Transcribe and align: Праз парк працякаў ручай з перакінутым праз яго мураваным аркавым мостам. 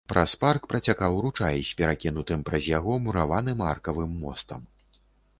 Праз 0.11 0.31
парк 0.43 0.63
працякаў 0.71 1.17
ручай 1.25 1.59
з 1.71 1.75
перакінутым 1.81 2.39
праз 2.47 2.69
яго 2.77 2.95
мураваным 3.03 3.61
аркавым 3.73 4.15
мостам. 4.23 4.65